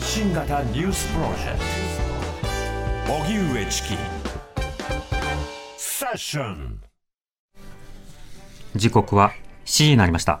[0.00, 1.58] 発信型ニュースプロジェク
[3.06, 3.88] ト荻上チキ
[5.76, 6.80] セッション
[8.74, 9.32] 時刻は
[9.66, 10.40] 7時になりました。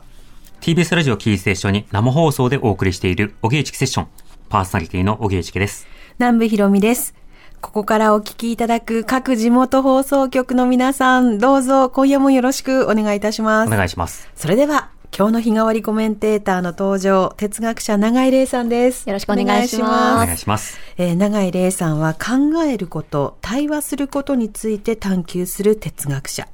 [0.62, 4.08] TBS ラジオキーステーションに生放送でお送りしている、おげいちきセッション。
[4.48, 5.86] パーソナリティのおげいちきです。
[6.18, 7.14] 南部ひろみです。
[7.60, 13.70] ここからお聞きいただく各地元放送局の皆さん、どうぞ今夜もよろしくお願いいたしまおす。
[13.70, 14.30] 願いします。
[14.34, 19.08] それでは、今日の日替わりコメンテーターの登場、哲学者永井玲さんです。
[19.08, 20.78] よろしくお願いしますおお願い願いします。
[20.98, 26.46] えー永井玲さんは考えること、対話することについて探求する哲学者。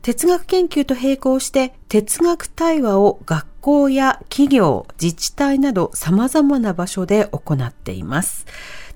[0.00, 8.46] 哲学研究と並行して哲学対話を学校や企業、自治体など様々な場所で行っています。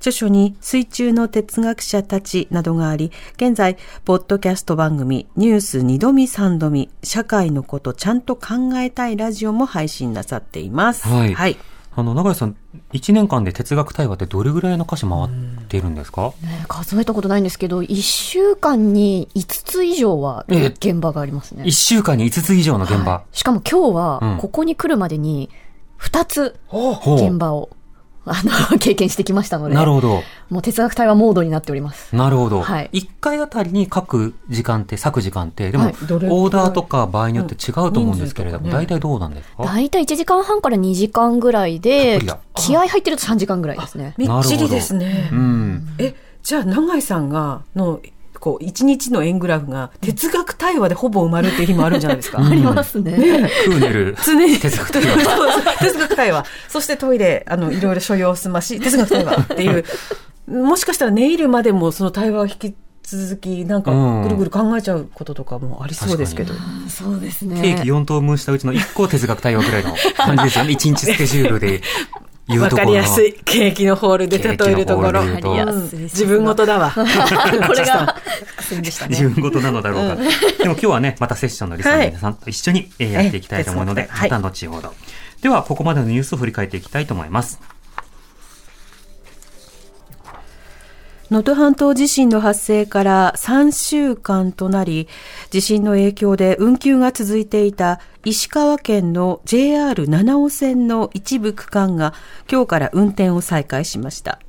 [0.01, 11.07] 著書に水中の哲学者たちなどがあり、現在、ポッドキャスト番組ニュース2度見3度見、社会のことちゃんと考えたいラジオも配信なさっています。
[11.07, 11.57] はいはい。
[11.95, 12.57] あの、長井さん、
[12.92, 15.29] 1年間で哲学対話ってどれぐらいの歌詞回っ
[15.69, 16.33] ているんですか？
[16.42, 21.64] ね数えたことないんですけど、1週間に5つ以上はえ現場がありますね。
[21.64, 23.12] 1週間に5つ以上の現場。
[23.12, 25.51] はいしかも今日うんは、ここに来るまでに
[26.01, 27.69] 2つほ現場を、
[28.27, 30.23] あの、経験してきましたので、なるほど。
[30.51, 32.15] もう哲学対話モードになっております。
[32.15, 32.61] なるほど。
[32.63, 35.95] はい1回あたりに書く時間って、割く時間って、でも、はい？
[35.95, 39.65] オーダーとか場合によって違うと思うんですけれども、大体どうなんですか？
[39.65, 42.21] だいたい1時間半から2時間ぐらいで
[42.57, 44.15] 気合入ってると3時間ぐらいですね。
[44.19, 45.31] みっちりですね。
[45.33, 45.89] うん。
[45.98, 48.01] え、じゃあ、永井さんが、の、
[48.41, 52.44] こう、一日の円グラフが、哲学対話でほぼ埋まるっていう日もあるんじゃないですか。
[52.44, 53.12] ありますね。
[53.64, 54.16] クーネル。
[54.24, 55.77] 常に哲学対話。
[55.78, 56.44] 哲学対話。
[56.68, 59.84] そしてトイレ、あの、いろいろ所要を済まし、哲学対話っていう、
[60.48, 66.55] もしかしたら寝入るまでもその対話を引き続き、なんかうんぐるぐる考えちゃうこととかもありそうですけど。
[66.88, 67.61] そうですね。
[67.61, 70.70] ケーキ4等分したうちの1個哲学対話ぐらいの感じですよね。
[70.70, 71.83] 1日スケジュールで
[72.59, 72.93] わところの。
[72.95, 73.33] かりやすい。
[73.45, 75.23] ケーキのホールで例えるところ。
[75.23, 76.91] 自分事だわ。
[76.95, 77.02] こ
[77.73, 78.17] れが。
[79.08, 80.17] 自分事なのだろうか。
[80.17, 80.23] で
[80.69, 84.95] も今日はね、またセッションのリスナーの皆さんと一緒にえーやっていきたいと思うので、えはいまた後ほど。
[85.42, 87.61] では、ここまでのニュースを振り返っていきたいと思います。
[91.30, 95.07] 能登半島地震の発生から3週間となり、
[95.51, 102.14] 地震の影響で運休が続いていた石川県の JR 七尾線の一部区間が
[102.51, 104.41] 今日から運転を再開しました。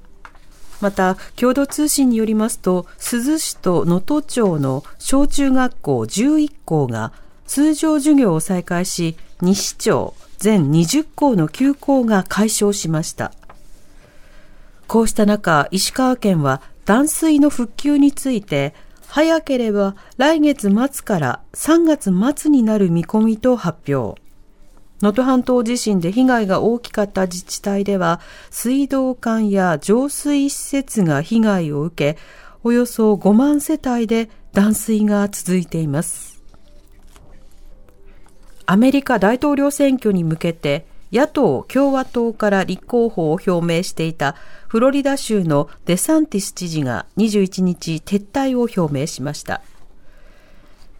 [0.82, 7.14] また、共同通信によりますと、珠洲市と能登町の小中学校11校が
[7.46, 13.32] 通常授業を再開し、西町全20校の休校が解消しました。
[14.92, 18.74] こうした中、石川県は断水の復旧について、
[19.08, 24.22] 早ければ来月末から3月末になる見込みと発表。
[25.02, 28.20] 能登半島地震で被害が大きかった自治体では、
[28.50, 32.20] 水道管や浄水施設が被害を受け、
[32.62, 36.44] およそ5万世帯で断水が続いています。
[38.66, 44.36] アメリカ大統領選挙に向けて野党・共和党から立候補を表明していた
[44.68, 49.62] フロリダ州のデサンティス知事が21日撤退を表明しました。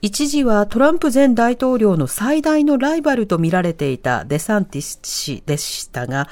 [0.04, 6.28] 一時はトランプ前大統領の最大のライバルと見られていたデサンティス氏でしたが、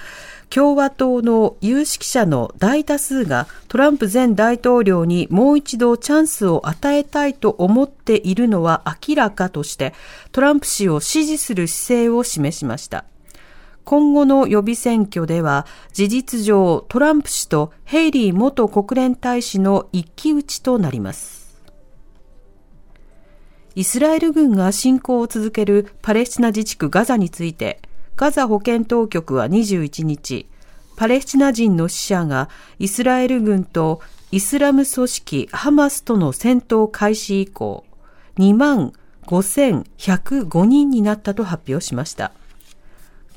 [0.50, 9.94] 共和党の有識者の大多数がトランプ前大統領にもう一度チャンスを与えたいと思っているのは明らかとして、
[10.32, 13.06] トランプ氏を支持する姿勢を示しました。
[13.90, 21.60] 今後の予備選挙では、事実上トランプ氏とヘイリー元国連大使の一騎打ちとなります。
[23.74, 27.82] イスラエル軍が侵攻を続けるパレスチナ自治区ガザについて、
[28.16, 30.46] ガザ保健当局は21日、
[30.96, 32.48] パレスチナ人の死者が
[32.78, 34.02] イスラエル軍と
[34.32, 37.86] イスラム組織ハマスとの戦闘開始以降、
[38.38, 38.94] 2万
[39.26, 42.34] 5105人になったと発表しました。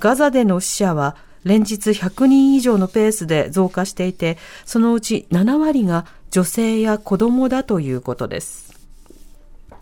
[0.02, 1.14] ガザでの死者は
[1.44, 8.74] 連日100人以上のペースで増加していて、そのうち7割が女性や子供だということです。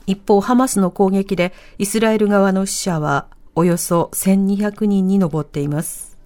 [0.06, 6.19] 一方、ハマスの攻撃でイスラエル側の死者はおよそ1200人に上っています。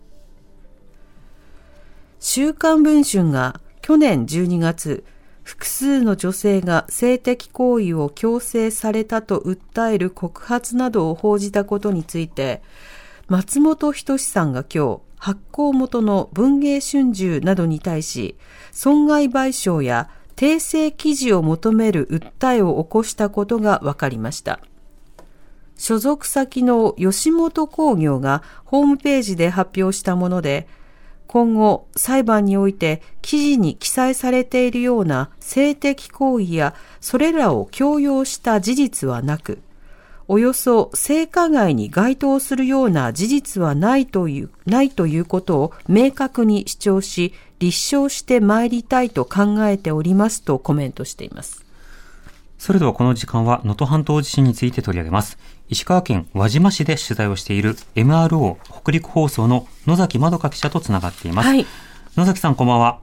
[2.18, 5.04] 週刊文春が去年12月、
[5.44, 12.60] 複数の女性が性的行為を強制されたと訴える告発などを報じたことについて、
[13.28, 18.36] 松本人志さんが今日、発行元の文藝春秋などに対し、
[18.70, 24.60] 損害賠償や訂正記事を求める訴えを起こしたことが分かりました。
[25.76, 30.68] 所属先の吉本興業がホームページで発表したもので、
[31.26, 39.60] 今後、裁判において記事に記載されているような性的行為やそれらを強要した事実はなく、
[40.26, 51.64] およそ性加害に該当するような事実はないという、ないということを明確に主張し、立証してまいりたいと考えておりますとコメントしています。
[52.58, 55.36] それではこの時間は能登半島地震について取り上げます。
[55.68, 61.48] 石川県輪島市で取材をしている MRO 北陸放送の野崎まどか記者とつながっています。
[61.48, 61.66] はい。
[62.16, 63.00] 野崎さんこんばんは。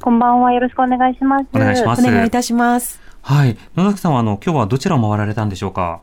[0.00, 0.52] こんばんは。
[0.52, 1.46] よろしくお願いします。
[1.52, 3.00] お願いしますお願いいたします。
[3.20, 3.58] はい。
[3.76, 6.00] 野崎さんはあの今日はどちらを回られたんでしょうか？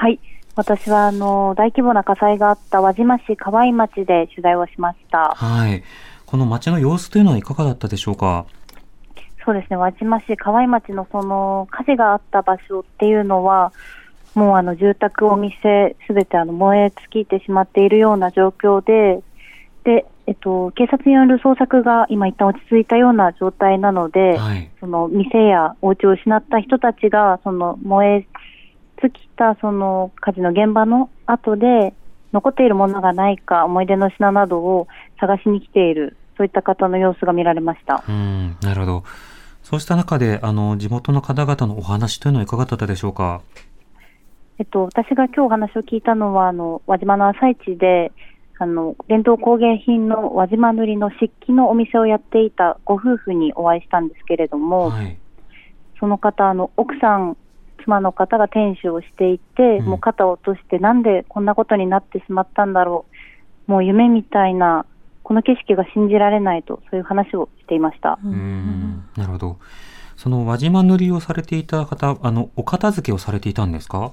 [0.00, 0.18] はい。
[0.56, 5.34] 私は、あの、大規模な火災があった輪島市河合町で取材をしました。
[5.36, 5.82] はい。
[6.24, 8.46] この街の様子というのはいかがだったでしょうか？
[9.44, 9.76] そうですね。
[9.76, 13.74] 輪島市河合町のその火事があった場所っていうのは、
[14.34, 19.22] もうあの住宅、お店、すべてあの燃え尽きてしまっているような状況で、
[19.84, 24.70] で、えっと、警察による捜索が今一旦落ち着いたような状態なので、はい。
[24.80, 28.26] その店やお家を失った人たちが、その燃え
[29.00, 31.94] 尽きたその火事の現場の後で、
[32.32, 34.86] 残っているものがないか、思い出の品などを
[35.18, 38.04] 探しに来ている、そういった方の様子が見られました。
[38.08, 39.04] うん、なるほど。
[39.62, 43.42] そうした中で、あの、地元の方々のお話というのはいかがだったでしょうか？
[44.58, 48.12] えっと、私が今日お話を聞いたのは、あの、輪島の朝市で、
[48.58, 55.16] あの、伝統工芸品の輪島塗の漆器のお店をやっていたご夫婦にお会いしたんですけれども、はい。
[55.98, 57.36] その方、あの、奥さん、
[57.84, 63.04] 妻の方が店主をしていて、うんもう肩を落として、なんでこんなことになってしまったんだろ
[63.68, 63.70] う。
[63.70, 64.84] もう夢みたいな、
[65.22, 68.18] この景色が信じられないと、そういう話をしていました。
[68.24, 69.58] うん、なるほど。
[70.16, 74.12] その輪島塗りをされていた方、あの、お片付けをされていたんですか？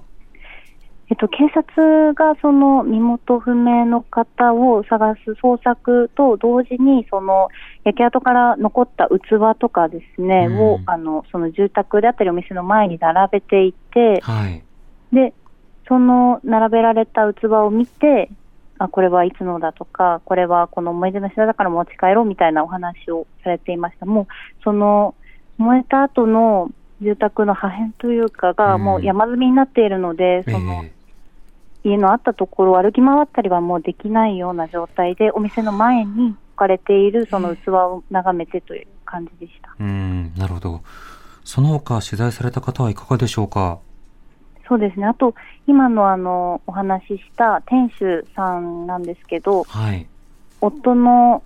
[1.10, 7.48] えっと、警察がその身元不明の方を探す捜索と同時に、その
[7.86, 14.64] 焼け跡から残った器とかですね、うんを、あの、その住宅であったりお店の前に並べていて、はい。
[15.14, 15.34] で、
[15.88, 18.30] その並べられた器を見て、
[18.78, 24.06] あ、これはいつのだとか、これはこの思い出の品だから持ち帰ろうみたいなお話をされていました。
[24.06, 24.28] もう、
[24.62, 25.16] その、
[25.58, 26.70] 燃えた後の
[27.02, 30.97] 住宅の破片というかが、うんもう山積みになっているので、その、え
[31.88, 39.76] 家のあったところを歩き回ったりはもうできないような状態で、お店の前に置かれているその器を眺めてという感じでした。
[39.80, 40.82] えうん、なるほど。
[41.44, 43.80] その他取材された方はいかがでしょうか？
[44.68, 45.06] そうですね。
[45.06, 45.34] あと、
[45.66, 50.06] 今のあの、お話しした店主さんなんですけど、はい。
[50.60, 51.42] 夫の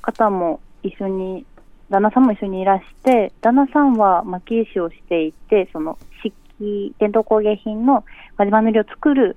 [0.00, 1.44] 方も一緒に、
[1.90, 8.04] 旦那さんも一緒にいらして、旦那さんは蒔絵師をしていて、その漆器、伝統工芸品の
[8.36, 9.36] 輪島塗りを作る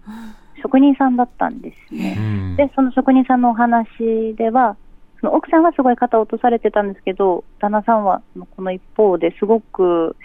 [0.61, 2.15] 職人さんだったんですね。
[2.17, 2.55] うん。
[2.55, 3.87] で、その職人さんのお話
[4.35, 4.77] では、
[5.19, 8.21] その奥さんはすごい肩を落とされてたんですけど、旦那さんは
[8.55, 10.15] この一方ですごく、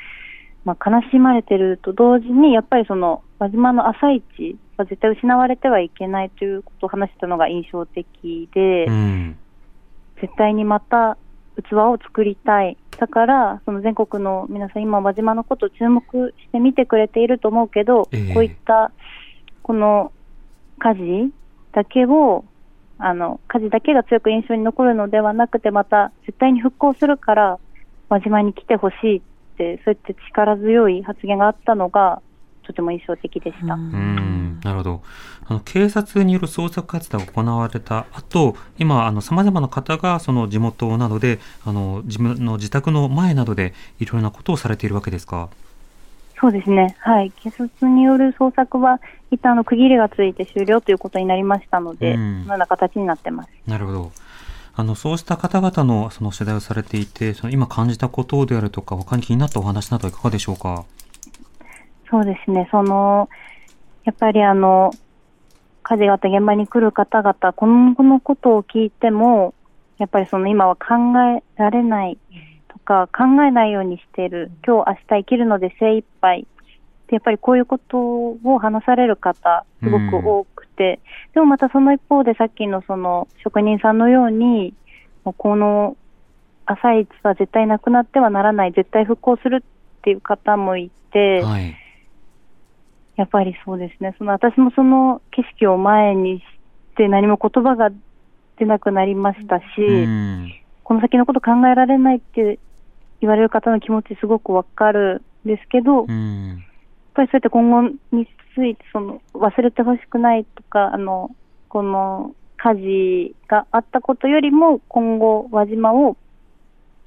[0.65, 9.37] まあ、悲しまれてると同時に、やっぱりその輪島の朝市は絶対失われてはいけないということを話したのが印象的で、うん。
[10.21, 11.19] 絶対にまた
[11.63, 12.77] 器を作りたい。
[12.99, 18.93] だから、その全国の皆さん、今、輪島のことを注目して見てくれていると思うけど、ええこういった、
[19.63, 20.13] この
[20.79, 21.33] 火事
[21.73, 22.45] だけを、
[22.99, 27.59] あの、火事だけが強く印象に残るのではなくて、また絶対に復興するから、
[28.09, 29.23] 輪島に来てほしいっ
[29.57, 32.23] て、そうやって力強い発言があったのが、
[32.65, 33.77] とても印象的でした。
[34.65, 35.03] うん、なるほど。
[35.47, 45.51] あの、警察による捜索活動が行われた後、今、あの、様々な方が、その地元などで、あの、自分の自宅の前などで、いろいろなことをされているわけですか？
[46.41, 46.97] そうですね。
[47.01, 47.31] はい。
[47.31, 53.51] 警察による捜索は、一旦あの区切りがついて終了ということになりましたので、うんそのような形になってます。
[53.67, 54.13] なるほど。
[54.77, 60.85] あの、そうした方々の、その取材をされていて、その今感じたことであるとか、他に気になったお話などはいかがでしょうか？
[62.11, 62.69] そうですね。
[62.71, 63.29] その、
[64.05, 64.93] やっぱりあの、
[65.83, 69.55] 火事があった現場に来る方々、今後のことを聞いても、
[69.99, 70.95] やっぱりその今は考
[71.37, 72.19] えられない
[72.69, 76.47] とか、考えないようにしている、今日明日生きるので精一杯。
[77.07, 81.01] でやっぱりこういうことを話される方、すごく多くて、
[81.35, 84.75] でもまたその一方でさっきのその職人さんのように、
[85.25, 85.97] もうこの
[86.67, 91.77] 朝市は絶対なくなってはならない、絶対復興するっていう方もいて、はい。
[93.17, 94.15] やっぱりそうですね。
[94.19, 96.45] その私もその景色を前にし
[96.97, 97.91] て何も言葉が
[98.59, 100.53] 出なくなりましたし、うん。
[100.83, 102.59] この先のこと考えられないって
[103.21, 106.65] 言われる方の気持ちすごくわかるんですけど、やっうん。
[107.15, 111.31] ぱりそうやって今後についてその忘れてほしくないとか、あの、
[111.69, 116.17] この火事があったことよりも、今後、輪島を、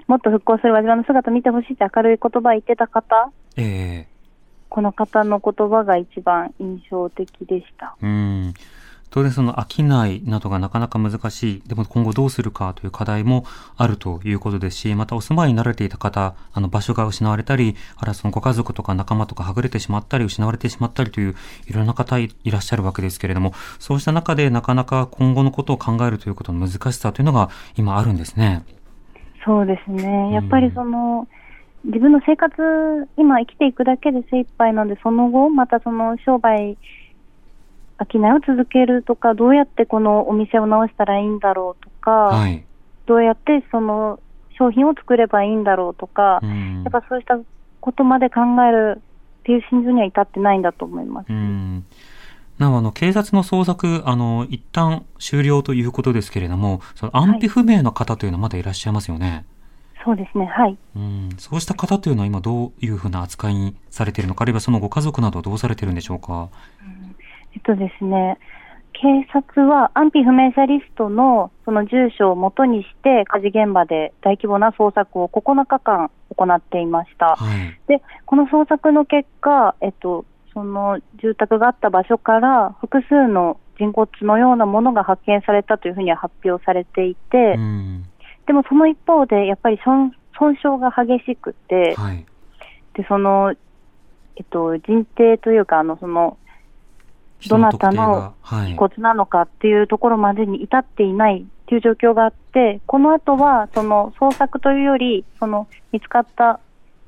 [0.08, 4.17] もっと復興する輪島の姿を見てほしいって明るい言葉言ってた方、ええ
[4.70, 7.96] この方の言葉が一番印象的でした。
[8.02, 8.54] うん。
[9.10, 11.64] 当然その商いなどがなかなか難しい。
[11.66, 13.46] でも今後どうするかという課題も
[13.78, 21.36] あるということですし、またお住まいになられていた方、あの場所が失われたり、あるいはそのご家族とか仲間とかはぐれてしまったり、失われてしまったりという
[21.68, 28.64] いろんな方いいらっしゃるわけですけれども、そうした中でなかなか今後のことを考えるということの難しさというのが今あるんですね。
[29.46, 30.32] そうですね。
[30.34, 31.28] やっぱりその、
[31.86, 32.54] 自分の生活、
[33.18, 36.78] 今生きていくだけで精一杯なので、その後、またその商売、
[38.12, 42.64] 商いを続けるとか、どうやってこのお店を直したらいいんだろうとか、はい。
[43.06, 44.20] どうやってその
[44.58, 47.40] 商品を作ればいいんだろうとか、うんやっぱそうした
[47.80, 49.02] ことまで考える
[49.40, 51.28] っていう心情には至ってないんだと思います。
[51.30, 51.86] うん。
[52.58, 59.46] なお、あの、警察の捜索、あの、一旦終了ということですけれども、その安否不明の方というのはまだいらっしゃいますよね。
[60.08, 60.78] そうですね、はい。
[60.96, 66.48] うん、そうした方というのは今どういうふうな扱いにされているのか、あるいはそのご家族などはどうされているんでしょうか？
[67.54, 68.38] えっとですね、
[68.94, 77.36] 警察は安否不明者リストのその住所をもとにして火事現場で大規模な捜索を9日間行っていました。
[77.36, 77.78] はい。
[77.90, 80.24] で、この捜索の結果、えっと、
[80.54, 88.06] その住宅があった場所から複数の人骨のようなものが発見されたというふうには発表されていて、うん。
[88.48, 92.26] でもその一方でやっぱり損損傷が激しくて、はい。
[92.94, 93.54] で、その、
[94.36, 96.38] えっと、人定というか、あの、その、
[97.48, 98.76] どなたの人特定がはい。
[98.76, 106.60] 骨なのかっていうところまでに至っていないっていう状況があって、この後は、その捜索というより、その見つかった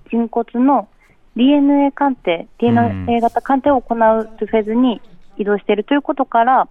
[0.10, 0.88] 人骨の
[1.36, 5.01] DNA 鑑定、DNA 型鑑定を行うというフェーズに
[5.38, 6.67] 移動しているということから、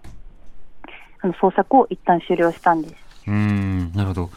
[1.21, 2.95] あの捜索を一旦終了したんです。
[3.27, 4.29] うん、なるほど。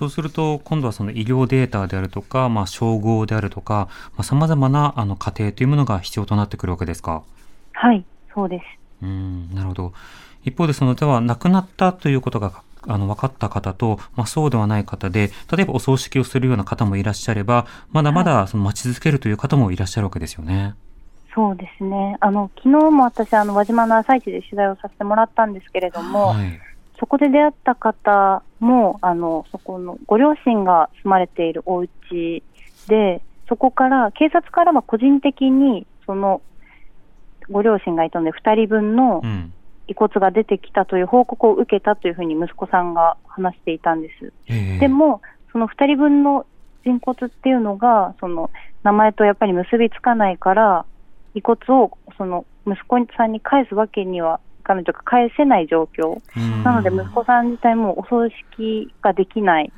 [0.00, 7.22] そうすると、今度はその医療データであるとか、まあ、照合であるとか、まあ、様々な、あの、過程というものが必要となってくるわけですか？
[7.74, 8.02] はい、
[8.34, 8.64] そうです。
[9.02, 9.92] うん、なるほど。
[10.42, 20.76] 一方で、その、では、亡くなったということが、あの、分かった方と、まあ、そうではない方で、例えばお葬式をするような方もいらっしゃれば、まだまだ、その、待ち続けるという方もいらっしゃるわけですよね。
[21.34, 22.16] そうですね。
[22.20, 26.58] あの、昨日も私、あの、輪島の朝市で取材をさせてもらったんですけれども、はい。
[26.98, 32.42] そこで出会った方も、あの、そこのご両親が住まれているお家
[32.86, 36.40] で、そこから、警察からは個人的に、その、
[37.50, 39.52] ご両親がいたので、2人分のうん。
[39.90, 44.32] 遺骨が出てきたという報告を受けたというふうに息子さんが話していたんです。
[44.46, 46.46] ええでも、その2人分の
[46.84, 48.50] 人骨っていうのが、その、
[48.84, 50.84] 名前とやっぱり結びつかないから、
[51.34, 56.20] 遺骨を、その、息子さんに返すわけには、彼女が返せない状況。
[56.36, 59.72] うんなので、息子さん自体もお葬式ができない。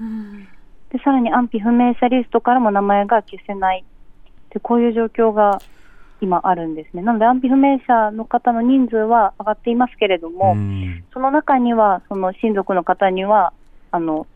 [0.91, 3.85] で、さらに安否不明者リストからも名前が消せない。
[4.51, 5.61] で、こういう状況が
[6.21, 7.03] 今あるんですね。
[7.03, 13.53] なので、安否不明者の方の人数は上がっていますけれども、うんその中には、その親族の方には、
[13.91, 14.27] あの、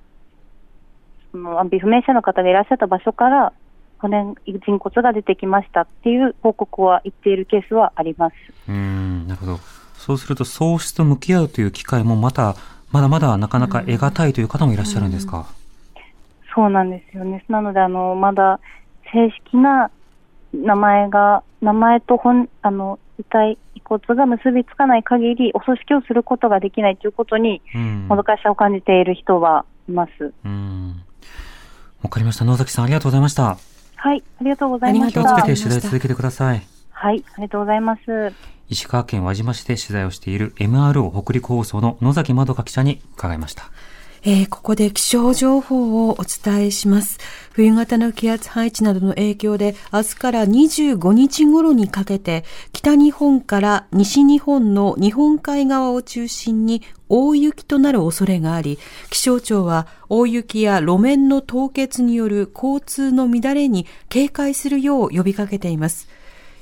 [1.33, 3.53] その安否不明者の方がいらっしゃった場所から、
[3.99, 8.35] 骨、人骨が出てきましたっていう報告は言っているケースはあります。
[8.69, 9.59] うん、なるほど。
[10.07, 12.55] そうすると、喪失と向き合うという機会もまた、
[12.93, 15.47] まだまだなかなか得難いという方もいらっしゃるんですか？
[16.55, 17.45] そうなんですよね。
[17.49, 18.61] なので、あの、まだ
[19.13, 19.91] 正式な
[20.55, 28.07] 名前が、名前と本、あの、遺体、遺骨が結びつかない限り、お葬式をすることができないということに、うん。
[28.09, 30.33] もどかしさを感じている人はいます。
[30.45, 31.03] うん。
[32.05, 32.45] わかりました。
[32.45, 33.59] 野崎さん、ありがとうございました。
[33.97, 35.35] はい、ありがとうございまし気をた。
[35.35, 36.63] つけて取材続けてください。
[36.91, 38.33] はい、ありがとうございます。
[38.69, 43.71] 石川県輪島市で取材をしている MRO 北陸放送の野崎まどか記者に伺いました。
[44.29, 47.19] えーここで気象情報をお伝えします。
[47.53, 58.81] 冬型の気圧配置などの影響で、明日から25日頃にかけて、北日本から西日本の日本海側を中心に大雪となる恐れがあり、
[59.11, 66.09] 気象庁は大雪や路面の凍結による交通の乱れに警戒するよう呼びかけています。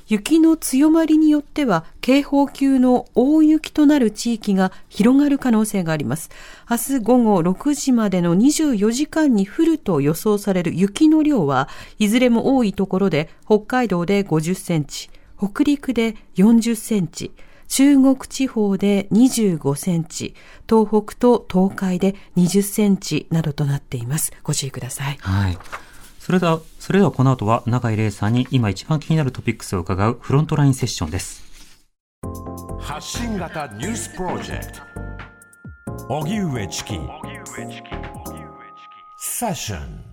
[0.07, 6.29] 雪の強まりによっては警報級の大雪となる地域が広がる可能性があります。
[6.69, 17.31] 明日午後6時までの24時間に降ると予想される雪の量はいずれも多いところで北海道で50センチ、北陸で40センチ、
[17.67, 20.35] 中国地方で25センチ、
[20.69, 24.31] 東北と東海で20センチなどとなっています。
[24.43, 25.17] ご注意ください。
[25.19, 25.57] はい。
[26.25, 31.43] それでは、それではこの後は永井玲さんに今一番気になるトピックスを伺うフロントラインセッションです。
[32.79, 34.81] 発信型ニュースプロジェクト
[36.09, 36.93] 荻上チキ
[39.19, 40.03] セッション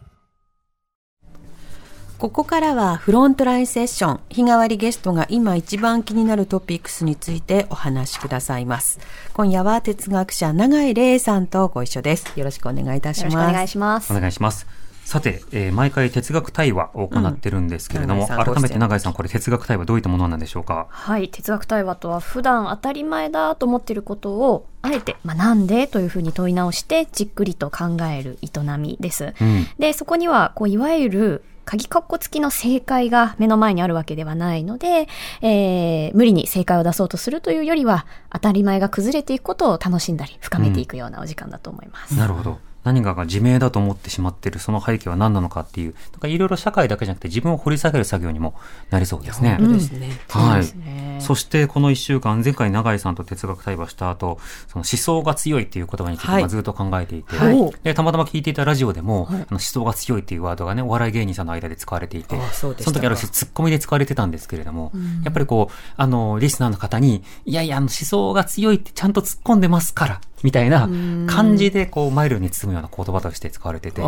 [2.18, 9.00] ここからはフロントラインセッション、日替わりゲストが今一番気になるトピックスについてお話しくださいます。
[9.32, 12.38] 今夜は哲学者永井玲さんとご一緒です。
[12.38, 13.34] よろしくお願いいたします。
[13.34, 14.20] よろしくお願いしますお。
[14.20, 14.81] 願いします。
[15.04, 20.86] さて、えー毎回哲学対話を行ってるんですけれども、うん改めて永井さん、これ哲学対話どういったものなんでしょうか？
[20.90, 21.28] はい。
[21.28, 29.34] 哲学対話とは普段当たり前だと思っていることを、あえて、まあ、なんでというふうに問い直して、じっくりと考える営みです。
[29.40, 29.66] うん。
[29.78, 35.06] で、そこには、こう、いわゆる、鍵括弧付きの正解が目の前にあるわけではないので、
[35.42, 42.16] えー、無理に正解を出そうとするというよりは、当たり前が崩れていくことを楽しんだり、深めていくようなお時間だと思います。
[42.16, 42.58] なるほど。
[42.84, 48.54] 何かが自明だと思ってしまっているその背景は何なのかっていう、かいろいろ社会だけじゃなくて自分を掘り下げる作業にも
[48.90, 49.56] なりそうですね。
[49.58, 50.10] 本当ですね。
[50.28, 50.78] はい。
[50.78, 57.72] ねそしてこの一週間、前回永井さんと哲学対話した後、その思想が強いっていう言葉についてずっと考えていて、はい。
[57.82, 62.96] で、たまたま聞いていたラジオでも、あの思想が強いっていうワードがね、お笑い芸人さんの間で使われていて、あそうでしたか。
[62.96, 64.92] の時ある種ツッコミで使われてたんですけれども、
[65.24, 70.88] やっぱりこう、あの、リスナーの方に、いやいや、あの思想が強いってちゃんと突っ込んでますから、みたいな
[71.26, 74.06] 感じで、こう、マイルに包むような言葉として使われてて、な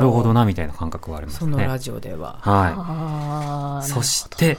[0.00, 1.52] るほどな、みたいな感覚はありますね。
[1.52, 2.38] そのラジオでは。
[2.40, 3.88] はい。
[3.88, 4.58] そして、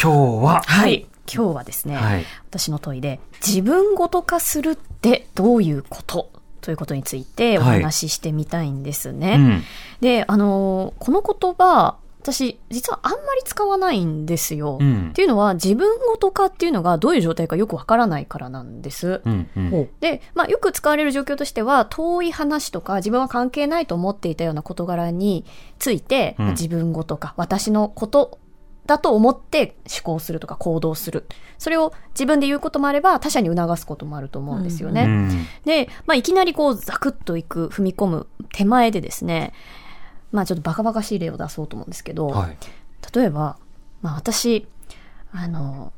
[0.00, 1.06] 今日は、はい。
[1.32, 6.30] 今日はですね、はい私の問いで、自分ごと化するってどういうこと？
[6.62, 9.36] ということについておはい話ししてみたいんですね。
[9.38, 9.62] うん。
[10.00, 11.96] で、あのーこの言葉、
[12.32, 14.78] 私、実はあんまり使わないんですよ。
[14.80, 19.22] うんっていうのは、自分ごと化っていうのがどういう状態かよくわからないからなんです。
[19.24, 19.48] うん。
[19.56, 19.90] うん。
[20.00, 25.44] で、まあ、よく使われる状況としては、遠い話とか、自分は関係ないと思っていたような事柄に
[25.78, 28.38] ついて、うんまあ自分ごとか、私のこと
[28.86, 31.26] だと思って思考するとか行動する。
[31.58, 35.02] それを自分で言うこともあれば、他者に促すこともあると思うんですよね。
[35.02, 39.52] うんで、まあ、いきなりこう、ザクッといく、踏み込む手前でですね、
[40.32, 42.56] まあ、ちょっとバカバカしい例を出そうと思うんですけど、はい。
[43.14, 43.56] 例えば、
[44.02, 44.66] まあ、私、
[45.32, 45.92] あの、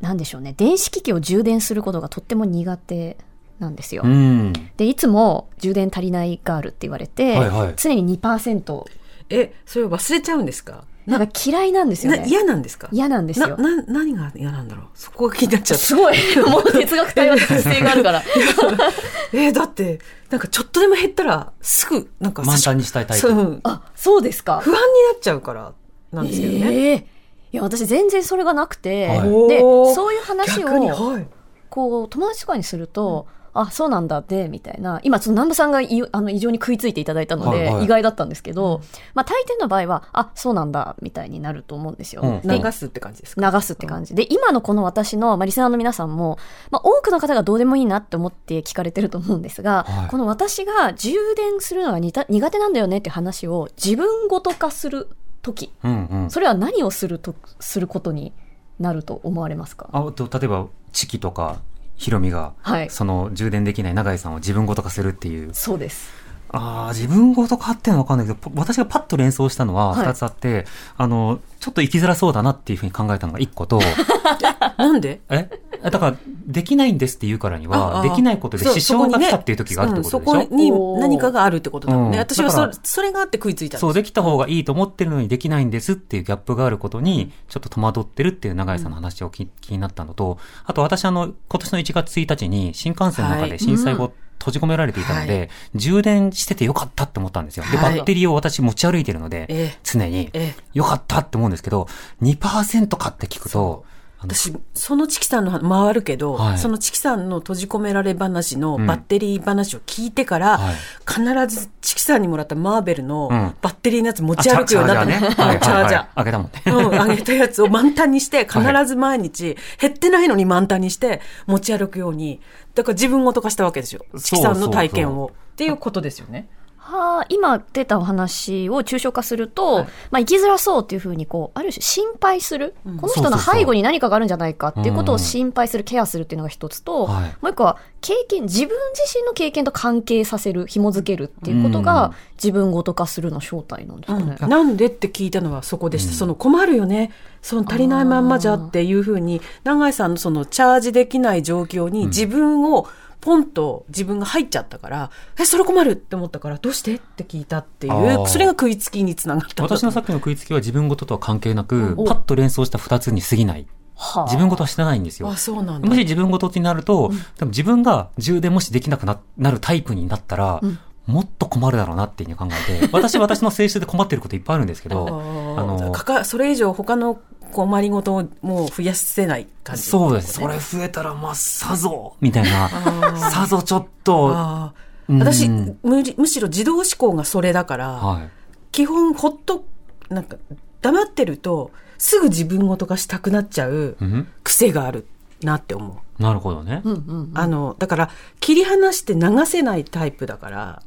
[0.00, 3.16] なんでしょうね、電子機器を充電することがとっても苦手
[3.58, 4.02] なんですよ。
[4.04, 4.52] うん。
[4.76, 8.84] で、いつも充電足りないガールって言われて、はいはい常に2%、
[9.28, 10.84] え、それ忘れちゃうんですか？
[11.10, 12.24] なんか嫌いなんですよなね。
[12.28, 12.88] 嫌なんですか？
[12.92, 13.56] 嫌なんですよ。
[13.58, 14.86] な、な、何が嫌なんだろう？
[14.94, 15.84] そこが気になっちゃった。
[15.84, 16.14] すごい。
[16.48, 18.22] もう哲学対話の姿勢があるから。
[19.32, 19.98] えーだって、
[20.30, 24.60] なんかちょっとでも減ったら、すぐ、なんか、満タンにしたいタイプそううんあ、そうですか。
[24.60, 25.72] 不安になっちゃうから、
[26.12, 26.58] なんですけどね。
[26.72, 27.06] ええ
[27.52, 31.26] いや、私全然それがなくて、はいで、そういう話を、はい。
[31.68, 35.00] こう、友達とかにすると、あ、そうなんだで、みたいな。
[35.02, 38.80] 今、ちょっと南部さんがいあの異常に食いついていただいたので、はいはい意外だったんですけど、
[39.14, 42.22] まあ、大抵の場合は、あ、そうなんだ、みたいになると思うんですよ。
[42.22, 43.50] うんで流すって感じですか？
[43.50, 44.14] 流すって感じ。
[44.14, 46.38] で、今のこの私の、まあ、リスナーの皆さんも、
[46.70, 55.08] まあ、多くの方がどうでもいいなって思って聞かれてると思うんですが、はいこの私が充電するのが似た苦手なんだよねって話を自分ごと化する
[55.42, 56.30] とき、うんうん。
[56.30, 58.32] それは何をすると、することに
[58.78, 59.88] なると思われますか？
[59.92, 61.60] あと、例えば、チキとか、
[62.00, 65.50] ヒロミが、はいその充電できない永井さんを自分ごと化するっていう。
[65.52, 66.10] そうです。
[66.52, 70.06] ああ、自分ごと化っていうのはわかんないけど、ぽ私がパッと連想したのははい。
[70.06, 73.80] 二つあって、あの、ちょっと生きづらそうだなっていうふうに考えたのが一個と、
[74.76, 75.20] なんで？
[75.28, 75.48] え？
[75.82, 82.16] だから、できないんですって言うからには、できないことでそう支障が来たっていう時があるってことでしょ、うんそこに何かがあるってことだもんね。
[82.16, 82.22] うん。
[82.22, 93.50] 私はそそれがあって食いついたそう、できた方がいいと思ってるのにできないんですっていうギャップがあることに、ちょっと戸惑ってるっていう永井さんの話をき、気になったのと、あと私あの、今年の1月1日に新幹線の中はい。
[93.50, 97.64] で震災後、閉じ込められていたので、充電しててよかったって思ったんですよ。
[97.70, 97.96] で、はい。
[97.98, 99.78] バッテリーを私持ち歩いてるので、ええ。
[99.84, 100.62] 常に、ええ。
[100.74, 101.86] よかったって思うんですけど、
[102.22, 103.84] 2%かって聞くと、
[104.22, 110.74] 私、そのチキさんの話回るけど、はいそのチキさんの閉じ込められ話のうんバッテリー話を聞いてから、はい
[111.06, 115.26] 必ずチキさんにもらったマーベルのうんバッテリーのやつ持ち歩くようになったの。
[115.28, 115.44] あチャージャーね。
[115.44, 116.06] はいチャージャー。
[116.14, 116.62] あげたもんね。
[116.66, 122.40] うん、あげたやつを満タンにして、必ず毎日、減ってないのに満タンにして、持ち歩くように、
[122.74, 124.04] だから自分ごと化したわけですよ。
[124.18, 125.32] チキさんの体験を。
[125.52, 126.48] っていうことですよね。
[126.90, 137.36] はあ、今出たお話を抽象化すると、まあ、生きづらそうっていうふうに、こう、ある種心配する、この人の背後に何かがあるんじゃないかっていうことを心配する、ケアするっていうのが一つと、はい。
[137.40, 141.84] もう一個は、経験、自分自身の経験と関係させる、紐づけるっていうことうん。
[141.84, 144.36] が、自分ごと化するの正体なんですかね。
[144.40, 146.12] なんでって聞いたのはそこでした。
[146.12, 147.12] その困るよね。
[147.42, 152.88] その足りないまんまじゃっていうふうに、永井さんのそのチャージできない状況に自分を
[153.20, 155.90] ポンと自分が入っちゃったから、え、それ困る？
[155.92, 156.94] って思ったから、どうして？
[156.94, 159.62] って聞いたっていう、それが食いつきにつながった。
[159.62, 162.04] 私のさっきの食いつきは自分ごととは関係なく、お。
[162.04, 163.66] パッと連想した二つに過ぎない。
[163.94, 164.24] はあ。
[164.24, 165.28] 自分事はしてないんですよ。
[165.28, 165.36] あ、。
[165.36, 165.88] そうなんだ。
[165.88, 170.78] もし自分事になると、多分自分が充電もしできなくななるタイプになったら、うん。
[171.06, 175.08] もっと困るだろうなっていうふうに考えて、私は私の性質で困ってることいっぱいあるんですけど、
[175.58, 177.18] ああのかかそれ以上他の
[177.50, 180.34] 困りごとをもう増やせない感じ、そうです。
[180.34, 184.72] そねれ増えたら、まあ、さぞ、みたいな、あ さぞちょっと、あ
[185.08, 185.18] うん。
[185.18, 188.28] 私むりむしろ自動思考がそれだから、はい。
[188.72, 189.64] 基本ほっと
[190.08, 190.36] なんか
[190.80, 194.28] 黙ってるとすぐ自分ごと化したくなっちゃううん。
[194.44, 195.06] 癖がある
[195.42, 196.82] なって思う、なるほどね。
[196.84, 197.30] うんうん。
[197.34, 198.10] あのだから
[198.40, 200.82] 切り離して流せないタイプだから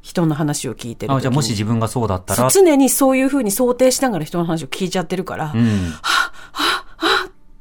[0.00, 5.92] 人の話を聞いてるあじゃあもし自分がそうだったら、常にそういうふうに想定しながら人の話を聞いちゃってるから、っうん。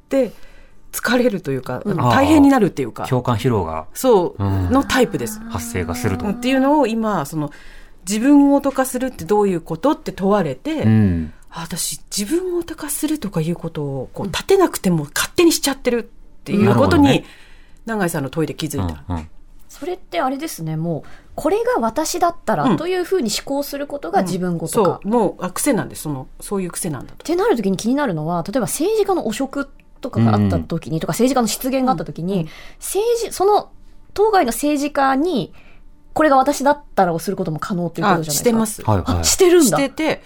[0.09, 0.31] て
[0.91, 6.27] 疲れるというか、うん大変になるっていうか共感疲労がそううんのタイプです、発生がすると。
[6.29, 7.51] っていうのを今その
[8.07, 11.33] 自分ごと化するってどういうことって問われて、うん。
[11.49, 17.25] あ私自分ごと化するとかいうことをこう立てなくても勝手にしちゃってるっていうことに、ね
[17.85, 19.03] 永井さんの問いで気づいた。
[19.07, 19.29] うんうん
[19.69, 24.99] それってあれですね、もう、これが私だったうんらというふうに思考することが自分ごとか。
[25.03, 26.03] そう、もうあ癖なんです。
[26.03, 27.15] その、そういう癖なんだと。
[27.15, 29.69] ってなるときに気になるのは、例えば政治家の汚職
[30.01, 32.49] とかがあったときに、とか政治家の失言があったときに、うん
[32.79, 33.69] 政治、その
[34.13, 35.53] 当該の政治家に、
[36.13, 38.33] これが私だったらをすることも可能ということあ、じゃないですか。
[38.39, 38.81] してます。
[38.83, 39.77] はいはいあ、してるんしだ。
[39.77, 40.23] てて、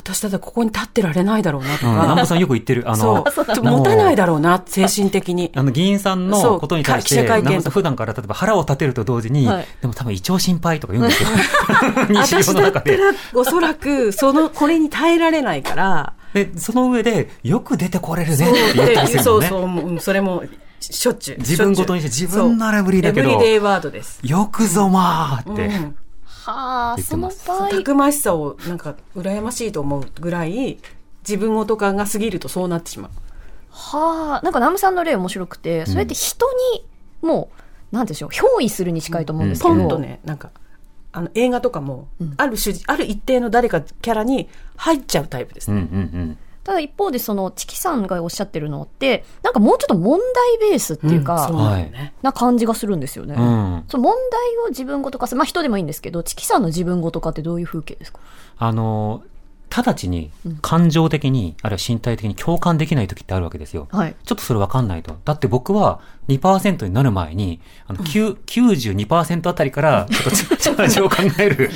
[0.00, 3.24] 私だってここに立ってられないだろうなとうん、南か、部さんよく言ってる、あそう、
[3.62, 5.52] の、持たないだろうな、精神的に。
[5.54, 11.28] あの、議員さんのことに対して、記者会見南部さん普段から例えば腹を立てると同時に、はいでも多分胃腸心配とか言うんですよ。
[12.16, 12.80] 私だった。
[12.80, 12.84] ら、
[13.34, 19.22] おそらく、その、これに耐えられないから、で、その上で、よく出てこれるねそうって言ったりする。
[19.22, 20.44] そうそう、それも、
[20.80, 21.38] しょっちゅう。
[21.38, 24.20] 自分ごとにして自分なら無理だけどブリデイワードです。
[24.22, 25.66] よくぞまあって。
[25.66, 25.96] うん
[26.52, 30.78] はあ、その場合、たくましさをなんか羨ましいと思うぐらい
[31.28, 33.10] 自分ごと感が過ぎるとそうなってしまう。
[33.70, 36.84] はあ、なんかナムさんの例面白くて、それって人に、
[37.22, 37.50] も
[37.92, 40.50] う、なんでしょう、憑依するに近いと思うんですけど、ポンとね、なんか、
[41.12, 42.34] あの映画とかも、うん。
[42.36, 45.84] ある主人、ある一定の誰かキャラに入っちゃうタイプですうんうね。
[46.24, 46.38] ん
[46.70, 50.20] ただ一方でそのチキさんがおっしゃってるのってなんかもうちょっと問
[50.60, 52.14] 題ベースっていうか、うなんだよね。
[52.22, 53.42] な感じがするんですよね、うん。
[53.42, 53.84] うん。
[53.88, 58.20] その問題を自分ごと化するまあ人でもいいんですけどチキさんの自分ごと化ってどういう風景ですか？
[58.56, 59.24] あの、
[59.74, 60.30] 直ちに
[60.60, 63.88] 感情的に、あるいは身体的に共感できない時ってあるわけですよ。
[63.90, 65.16] はいちょっとそれ分かんないと。
[65.24, 71.70] だって僕は2%になる前に、あの、9 92%あたりから、ちょっとチャージを考える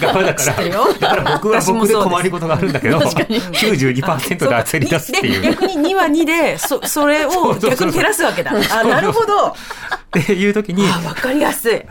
[0.00, 5.42] 側 だから、だから僕は僕で困りごとがあるんだけど、92%で焦り出すっていう。
[5.42, 8.52] で、逆に2は2で、そ、それを 逆に減らすわけだ。
[8.52, 9.48] あ、なるほど。
[9.48, 9.54] っ
[10.10, 11.82] ていう時に、あ、わかりやすい。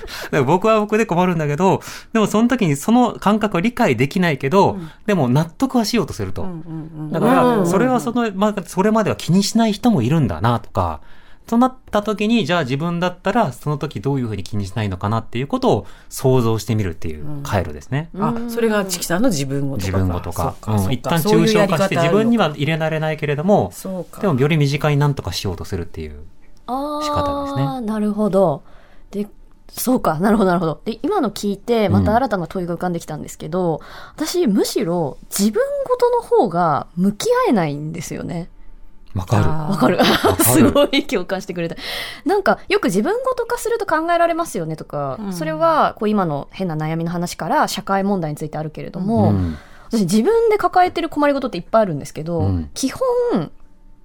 [0.45, 6.43] 僕は僕で困るんだけど、でもその時にその感覚を理解できないけど、でも納得はしようとすると。
[6.43, 11.01] うんうんうんだから、それはその、まあ、それまでは気にしない人もいるんだなとか、
[11.47, 18.09] となった時に、じゃあ自分だったら、その時どういうふうに気にしないのかなっていうことを想像してみるっていう回路ですね。
[18.19, 19.85] あ、それがチキさんの自分ごとか。
[19.85, 20.55] 自分ごとか。
[20.61, 23.71] そううん、一旦抽象化して自分には入れられないけれども。
[24.21, 26.19] でもより身近に何とかしようとするっていう。
[26.67, 28.74] あ仕方ですあ、なるほどで
[29.69, 30.81] そうかなるほどなるほど。
[30.85, 33.81] で今の聞いてまた新たな問いが浮かんできたんですけど、
[34.15, 38.49] 私むしろ自分ごとの方が向き合えないんですよね。
[39.15, 39.43] わかる。
[39.45, 39.97] あわかる。
[39.97, 40.03] る。
[40.43, 41.75] すごい共感してくれた。
[42.25, 45.33] なんか、よく自分ごと化すると考えられますよねとか、うん。
[45.33, 49.57] それは、こう今の変な悩みの話から社会問題についてあるけれども、うん。
[49.89, 52.69] 私自分で抱えてる困りごとっていっぱいあるんですけど、うん。
[52.73, 53.51] 基本、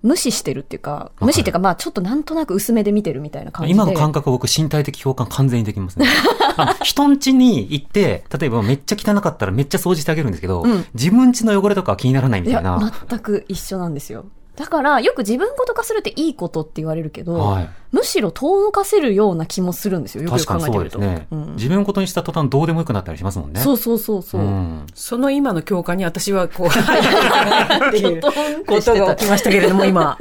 [0.02, 3.74] 無視してるっていうか、る無視っていうか、まあちょっとなんとなく薄めで見てるみたいな感じで。
[3.74, 6.06] 今の感覚は僕身体的共感完全にできますね。
[6.82, 14.24] 人ん家に行って、例えばめっちゃ汚かったらめっちゃ掃除してあげるんですけど、うん自分家の汚れとかは気にならないみたいな。、全く一緒なんですよ。
[14.56, 17.70] だから、よく自分ごと化するっていいことって言われるけど、はい。
[17.92, 20.22] むしろ遠のかせるような気もするんですよ。
[20.22, 20.98] よく考えてみると。
[20.98, 21.26] そうですね。
[21.30, 23.60] うん自分ことにした途端どうでもよくなったりしますもんね。
[23.60, 24.42] そうそうそうそう。
[24.42, 28.22] んその今の教科に私はこう、 っていう
[28.66, 30.16] ことが起きましたけれども、今、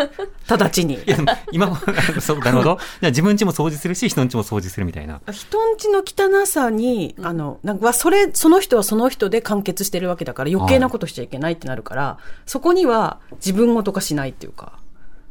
[0.47, 0.95] 直ちに。
[0.95, 1.77] いや、でも今も、
[2.19, 2.79] そう、なるほど。
[3.01, 5.21] じゃあ自分家も掃除するし、人ん家も掃除するみたいな。
[5.31, 14.78] 人んちの汚さに、あの、なんか、それ、その人はその人で完結してるわけだから、余計なことしちゃいけないってなるから、そこには自分ごと化しないっていうか、うん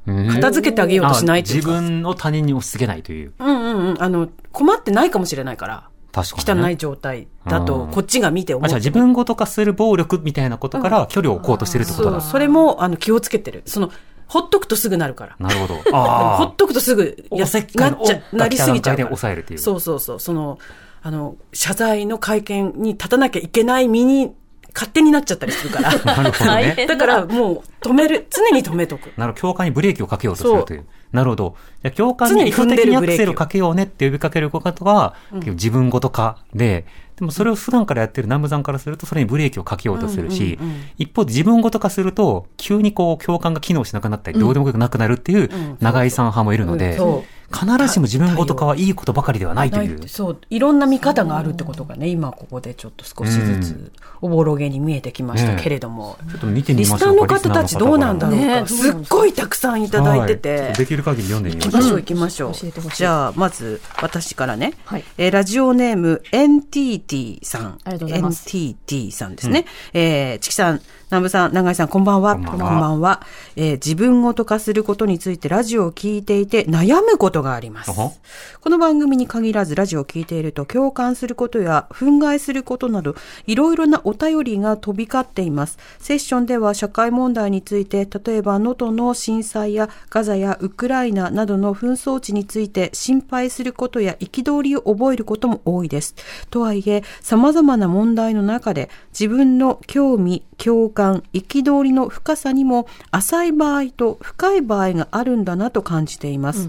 [0.09, 1.57] 片付けてあげようとしないっていう。
[1.57, 3.33] 自分を他人に押し付けないという。
[3.39, 4.03] うんうんうん。
[4.03, 6.69] あの、困ってないかもしれないから、確かに、ね。
[6.69, 8.67] 汚い状態だとうん、こっちが見て思う。
[8.67, 12.21] あじゃあ自分ごと化する暴力みたいなことから距離を置こうとしてるってことだ。
[12.21, 13.63] そう、それも、あの、気をつけてる。
[13.67, 13.91] その、
[14.27, 15.37] ほっとくとすぐなるから。
[15.39, 15.75] なるほど。
[15.91, 17.37] ほあっとくとすぐあ。
[17.37, 18.97] やおせっかなっちゃ、なりすぎちゃう。
[18.97, 19.59] 抑えるっていう。
[19.61, 20.21] そうそうそう。
[20.21, 20.59] その、
[21.03, 24.35] あの、謝罪の会見に立たなきゃいけない身に
[24.79, 25.91] 勝手になっちゃったりするから。
[25.99, 26.87] なるほどね。
[26.87, 29.13] だからもう止める、常に止めとく。
[29.17, 30.87] なるほど、共感にブレーキをかけようとするという。
[31.13, 31.57] なるほど。
[31.83, 36.85] じゃあ共感常に意図的にアクセルかけようねって呼びかけることは、結構自分ごと化で、
[37.19, 40.59] でもそれを普段からやってる南部さんからすると、それにブレーキをかけようとするし、
[40.99, 50.07] 一方で自分ごと化すると、急にこう共感が機能しなくなったり、どうでもよくなくなるっていう長井さん派もいるので、そ必ずしも自分ごと化はいいことばかりではないという。
[50.07, 56.19] そう、いろんな見方があるってことがね、今ここでちょっと少しずつおぼろげに見えてきましたけれども。
[56.31, 57.27] ちょっと見てみリスましょうか。
[57.27, 58.47] ナーの方たちどうなんだろうか。
[58.47, 60.61] ねすっごいたくさんいただいてて。
[60.61, 61.99] はいる限り読んでみましょう。
[61.99, 62.69] 行きましょう行きましょう。
[62.69, 64.75] 教えてほしいじゃあ、まず、私からね。
[64.85, 67.79] はいえーラジオネーム、NTT さん。
[67.85, 69.65] ありがとうございます NTT さんですね。
[69.93, 70.81] えー、チキさん、
[71.11, 72.35] 南部さん、長井さん、こんばんは。
[72.35, 73.23] こんばんは
[73.57, 77.91] えー自分ごと化することについてラジオを聞いていて悩むことがあります。
[77.91, 83.15] この番組に限らずラジオを聞いていると共感することや憤慨することなど
[83.47, 85.79] いろいろなお便りが飛び交っています。
[85.99, 96.15] セッションでは社会問題について例えば能登の震災やガザやウクライナなどの紛争地について心配することや憤りを覚えることも多いです。
[96.51, 106.69] とはいえ様々な問題の中で自分の興味、共感、憤りの深さにも浅い場合と深い場合があるんだなと感じています。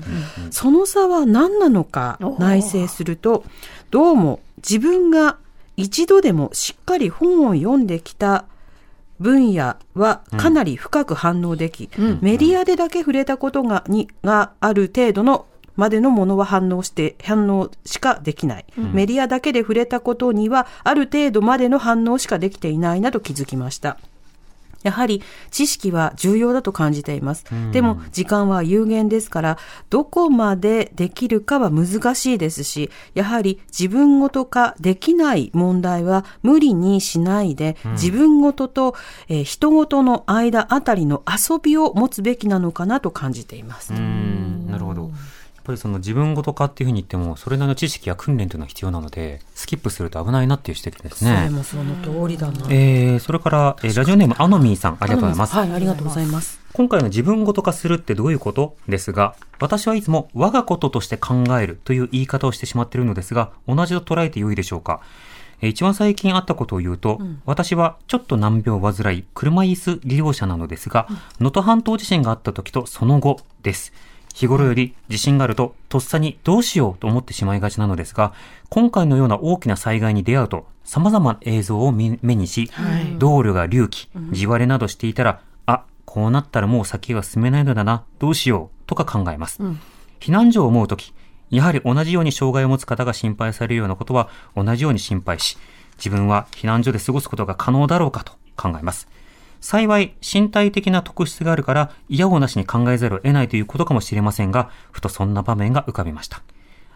[0.52, 3.44] その差は何なのか内省すると
[3.92, 5.38] どうも自分が
[5.78, 8.46] 一度でもしっかり本を読んできた
[9.20, 11.90] 分野はかなり深く反応でき、
[12.22, 15.46] メディアでだけ触れたことがにがある程度の
[15.80, 18.66] までのものは反応して、反応しかできない。
[18.78, 23.98] メディアだけで触れたことには、ある程度までの反応しかできていないなと気づきました。
[24.84, 27.46] やはり知識は重要だと感じています。
[27.72, 29.58] でも時間は有限ですから、
[29.90, 38.96] どこまでできるかは難しいですし、やはり自分ごと化できない問題は無理にしないで、自分ごとと、
[39.28, 43.94] えー人ごとの間あたりの遊びを持つべきなのかなと感じています。
[43.94, 45.12] うんなるほど。
[45.70, 51.50] ぱりその自分ごと化っていうふうに言っても、それなりの知識や訓練というのは必要なので、スキップすると危ないなっていう指摘ですそれね。
[51.52, 52.66] もその通りだな。
[52.70, 55.56] えー、それから、えーラジオネームアノミーさん、ありがとうございます。
[55.56, 56.60] はい、ありがとうございます。
[56.74, 65.02] 今回の自分ごと化するってどういうことですが、私はいつも我がこととして考えるという言い方をしてしまっているのですが、同じと捉えて良いでしょうか。
[65.62, 71.08] えー一番最近あったことを言うと、私はちょっと難病を患い、車椅子利用者なのですが、
[71.40, 73.92] 能登半島地震があった時とその後です。
[74.40, 78.32] 日頃より地震があると、とっさにどうしようと思ってしまいがちなのですが、
[78.70, 82.72] 今回のような大きな災害に出会うと、様々な映像を見目にし、
[83.18, 89.62] 道路が隆起、地割れなどしていたら、あ、こうなったらもう先が進めないのだな、どうしよう、とか考えます。
[90.22, 91.14] 避難所を思うとき、
[91.50, 95.58] やはり同じように障害を持つ方が心配されるようなことは同じように心配し、
[95.98, 99.10] 自分は避難所で過ごすことが可能だろうかと考えます。
[99.62, 106.42] 幸い、身体的な特質があるから、嫌をなしに考えざるを得ないということかもしれませんが、ふとそんな場面が浮かびました。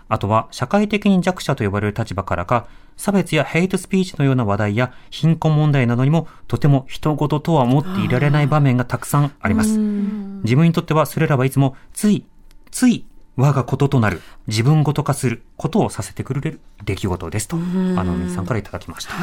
[0.10, 9.78] あとは、社会的に弱者と呼ばれる立場からか、差別やヘイトスピーチのような話題や貧困問題などにも、とても人事とは思っていられない場面がたくさんあります。
[9.78, 12.26] 自分にとってはそれらはいつも、つい、
[12.72, 19.14] つい、我がこととなる、自分ごと化することをさせてくれる出来事ですと、あの、みさんからいただきました。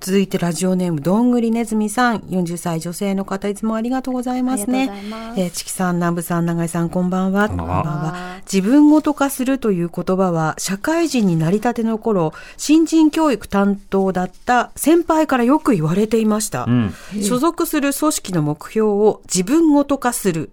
[0.00, 2.20] 続いてラジオネームどんぐりねずみさん。
[2.20, 4.78] 40歳女性の方いつもありがとうございますね。
[4.78, 5.40] ありがとうございます。
[5.40, 7.48] えー、チキさん南部さん長井さんこんばんは。
[7.48, 8.40] こんばんは。
[8.50, 16.94] 自分ごと化するという言葉は社会人になりたての頃新人教育担当だった先輩からよく言われていました、うん。
[17.22, 20.50] 所属する組織の目標を自分ごと化する。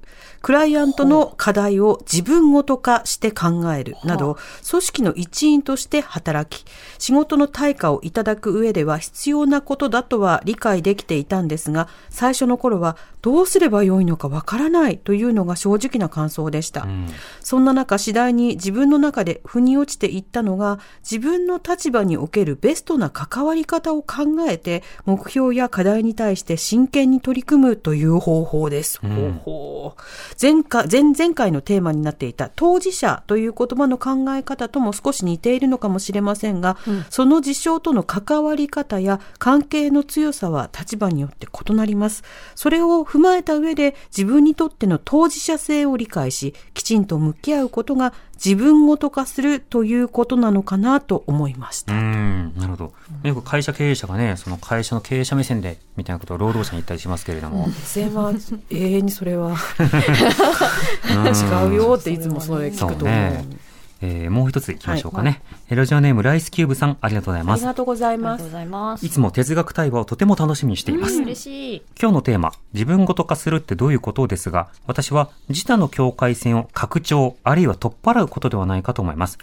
[0.48, 4.38] クライアントの課題を自分ごと化して考えるなど、
[4.70, 6.66] 組織の一員として働き、
[7.00, 12.96] 仕事の対価をいただく上では必要なことだとは理解できていたんですが、最初の頃は
[13.28, 16.84] どうすればよいのかわからないというのが正直な感想でした。
[16.84, 17.08] うん
[17.42, 29.00] そんな中、次第に自分の中で腑に落ちていったのが、自分の立場におけるベストな関わり方を考えて、目標や課題に対して真剣に取り組むという方法です。
[29.02, 29.08] う
[29.44, 30.02] ほう
[30.42, 36.78] 前回前々回のテーマになっていた当事者という言葉の考え方とも少し似ているのかもしれませんが、
[37.10, 42.24] その事象との関わり方や関係の強さは立場によって異なります。
[42.56, 51.94] それを踏まえた上で自分にとっての当事者性を理解し、きちんと向き合うことが自分ごと化するということなのかなと思いましうた。
[51.96, 52.94] ん、なるほど。
[53.24, 57.68] よく会社経営者がね、その会社の経営者目線で、みたいなことを労働者に言ったりしますけれども。
[57.92, 58.32] 全は
[58.70, 59.58] 永遠にそれは
[61.10, 63.67] 違うよっていつもそれ聞くと思う。
[64.02, 65.42] えーもう一つ行きましょうかね。
[65.70, 67.62] えラジオネームライスキューブさん、ありがとうございます。
[67.62, 68.52] ありがとうございますありがとうご。
[68.52, 69.06] ざいます。
[69.06, 71.16] いつも哲学対話をとても楽しみにしています。
[71.18, 71.82] 嬉しい。
[72.00, 79.38] 今日のテーマ、自分ごと化するってどういうことですが、私は自他の境界線を拡張、あるいは取っ払うことではないかと思います。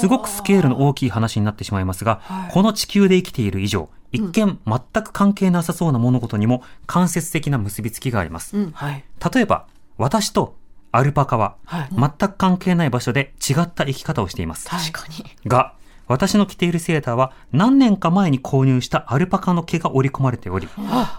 [0.00, 2.20] すごくスケールの大きい話になってしまいますが、
[2.52, 4.32] この地球で生きている以上、一見
[4.66, 8.70] 全く関係なさそうな物事にも間接的な結びつきがあります。
[8.72, 9.04] はい。
[9.34, 10.56] 例えば、私と
[10.92, 14.68] アルパカははい全く関係ない場所で違った生き方をしています。
[14.68, 15.24] 確かに。
[15.46, 15.74] が、
[16.08, 20.68] 私の着ているセーターは何年か前に購入したアルパカの毛が織り込まれており、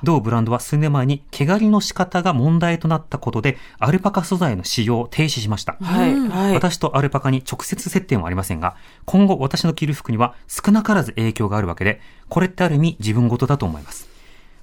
[0.03, 5.77] 同ブランドは数年前に毛刈りの仕方が問題となったことで、アルパカ素材の使用を停止しました。
[5.81, 6.15] はい。
[6.29, 6.53] はい。
[6.53, 14.12] 私とアルパカに直接接点はありませんが、今後私の着る服には少なからず影響があるわけで、これってある意味自分事だと思います。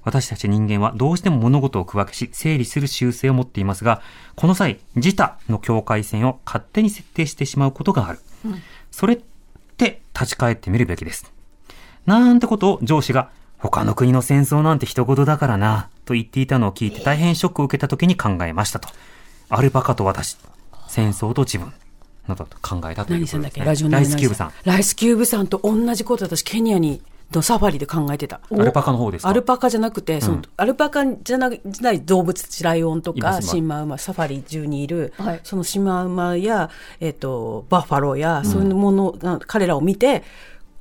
[0.03, 4.01] 私たち人間はどうしても物事を区分けし整理する習性を持っていますが、
[4.35, 8.19] この際、自他の境界線を勝手に設定してしまうことがある。
[8.89, 9.21] それっ
[9.77, 11.31] て立ち返ってみるべきです。
[12.05, 18.89] なんてことを上司が、他の国の戦争なんて一言だからな、と言っていたのを聞いて大変ショックを受けた時に考えましたと。
[19.49, 20.37] アルパカと私、
[20.87, 21.71] 戦争と自分、
[22.27, 23.37] などと考えたということです、ね。
[23.37, 23.63] 何さんだっけ？
[23.63, 24.51] ラジオネーラムイスキューブさん。
[24.63, 28.39] ライスキューブさんと同じこと私ケニアにのサファリで考えてた。
[28.51, 29.29] アルパカの方ですか？
[29.29, 40.23] アルパカじゃなくて、そのアルパカじゃない動物、ライオンとか、シマウマ、サファリ中にいる、はいそのシマウマや、えっ、と、バッファローや、そういうものが、彼らを見て、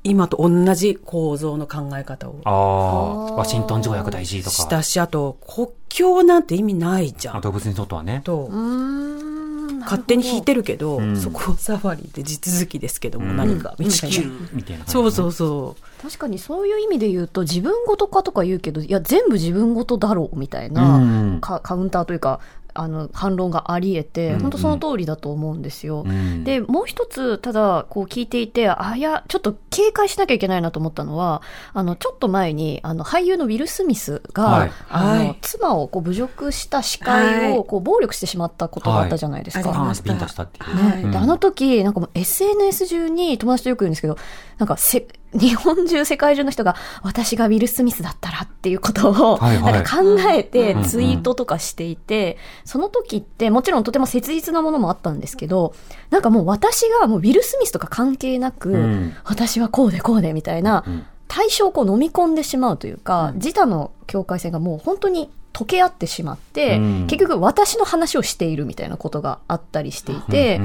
[0.03, 4.51] 今と同じ構造の考え方をああ、ワシントン条約大事とか。
[4.51, 7.37] したし、あと、国境なんて意味ないじゃん。
[7.37, 8.23] あ動物にとってはね。
[8.25, 9.40] とうーん。
[9.79, 11.17] 勝手に引いてるけど、ん。
[11.17, 13.37] そこサファリで地続きですけども、うん。
[13.37, 14.19] 何かみたいな。
[14.53, 16.03] みたいなそうそうそう。
[16.03, 21.41] 確かにそういう意味で言うと自分ごとかとか言うけどいや全部自分ごとだろうみたいな、うん。
[21.41, 22.41] かカウンターというか
[22.75, 24.41] あの反論があり得て、うんうん。
[24.41, 26.05] 本当その通りだと思うんですよ。
[26.07, 26.45] うん。
[26.45, 34.73] でもう一つただこう聞いていてあいやちょっと警戒しなきゃいけないなと思ったのはあのちょっと前にあの俳優のウィル・スミスが、はい。
[34.89, 35.39] あのはい。
[35.41, 37.59] 妻をこう侮辱した司会はい。
[37.59, 39.69] をこう暴力してしまったことがあったじゃないですか。
[39.69, 39.79] はい。
[39.79, 40.77] パーンってビンタしたっていう。
[40.77, 41.03] ね。
[41.05, 44.17] うんであの時、なんかもう SNS 中に友達とよく言うんですけど、
[44.59, 55.75] なんかせ、日本中、世界中の人が、私がウィル・スミスだったらっていうことを、なんか考えてうんツイートとかしていて、その時ってもちろんとても切実なものもあったんですけど、
[56.11, 59.15] なんかもう私がもうウィル・スミスとか関係なく、うん。
[59.25, 67.07] 私はこうでこうでみたいな、うん対象をこう飲み込んでしまうというか、自他の境界線がもう本当に溶け合ってしまって、うん。
[67.07, 70.61] 結局私の話をしているみたいなことがあったりしていて、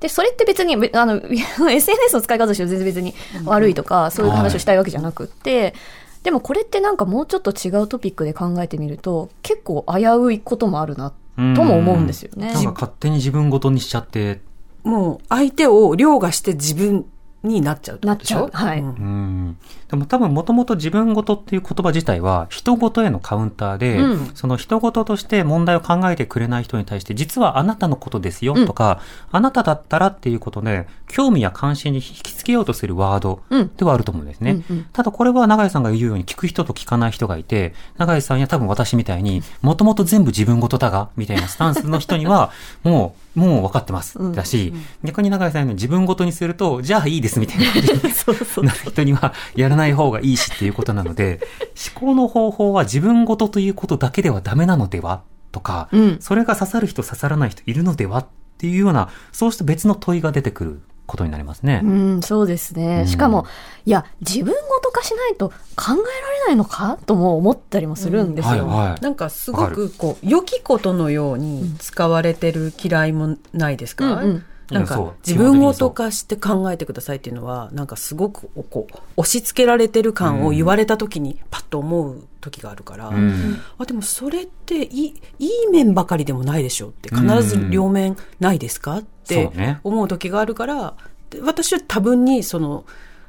[0.00, 5.74] で、それって別に、べ あの、SNS の使い方としては全然別に悪いとか、そういう話をしたいわけじゃなくって、
[6.22, 12.52] でもこれってなんかもうちょっと違うトピックで考えてみると、結構危ういこともあるな、とも思うんですよね。
[12.52, 14.40] なんか勝手に自分ごとにしちゃって、
[14.82, 17.06] もう相手を凌駕して自分
[17.44, 18.40] になっちゃうってことでしょ？
[18.40, 18.66] なっちゃう。
[18.66, 18.82] はい。
[18.82, 18.86] ん。
[18.86, 19.56] うん。
[19.88, 24.30] でも多分もともと自分ごとっていう言葉自体は人ごとへのカウンターで、うん。
[24.34, 33.70] その人ごととして問題を考えてくれない人に対して実はあなたのことですよとか、あなただったらっていうことで興味や関心に引きつけようとするワードうん。
[33.76, 34.52] ではあると思うんですね。
[34.68, 34.86] うんうん。
[34.92, 42.50] ただこれは永井さんが言うように聞く人と聞かない人がいて、永井さんや多分私みたいにもともと全部自分ごとだがみたいなスタンスの人には
[42.82, 44.18] もうもう分かってます。
[44.18, 47.88] うんだし、逆に永井さんの自分ごとにすると、じゃあいいですみたいな感じ
[48.62, 51.40] なる人にはやらない方がいいしっていうことなので、
[51.94, 55.22] 思考の方法は自分ごとということだけではダメなのでは？
[55.52, 56.16] とか、うん。
[56.20, 58.18] それが刺さる人刺さらない人いるのでは？
[58.18, 58.26] っ
[58.58, 61.80] ていうような、そうした別の問いが出てくることになりますね。
[61.84, 63.06] うん、そうですね。
[63.06, 63.46] しかも、
[63.84, 65.54] いや、自分ごと化しないと考
[65.86, 66.00] えられ
[66.48, 66.98] ないのか？
[67.06, 68.66] とも思ったりもするんですよ。
[68.66, 69.00] はいはい。
[69.02, 83.58] なんかすごくこう良きことのように使われてる嫌いもないですか、うんうんなんか自分ごと化して考えてくださいっていうのはなんかすごくこう押し付けられてる感を言われた時にパッと思う時があるから、うん。
[83.78, 89.50] あでもそれっていいいい面ばかりでもないでしょうって必ず両面ないですかって
[89.82, 90.94] 思う時があるから
[91.30, 92.84] で私は多分にその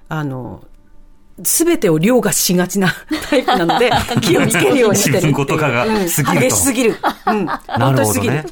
[0.07, 0.63] あの
[1.39, 2.93] 全てを凌駕しがちな
[3.29, 7.59] タイプなので 気をつけるようにしてるっていう自分ごと化が過ぎるとうん激しすぎる、うん、な
[7.91, 8.45] るるほどね。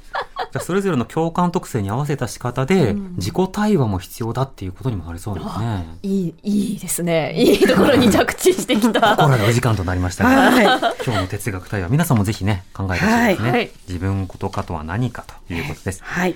[0.52, 5.98] じゃあそれぞれの共感特性に合わせた仕方で、自己対話も必要だっていうことにもなりそうですね。
[6.04, 7.34] いい、いいですね。
[7.40, 9.16] いいところに着地してきた。
[9.16, 10.64] これでお時間となりましたが、はい
[11.06, 13.50] 今日の哲学対話、皆さんもぜひね、考えてほしいですね。
[13.50, 16.02] はいはい自分ごと化とは何かということです。
[16.04, 16.36] はい。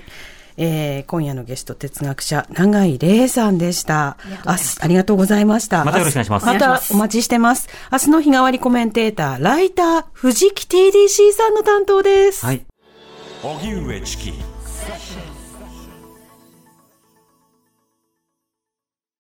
[0.58, 4.18] えー、今夜のゲスト、哲学者、永井玲さんでした。
[4.44, 5.84] あありがとうございました。
[5.84, 7.68] またよろしくお願いしますまたお待ちしてます。
[7.92, 12.44] 明日の日替わりコメンテーター、ライター、藤木 TDC さんの担当です。
[12.44, 12.66] はい。
[13.42, 14.32] 荻上チキ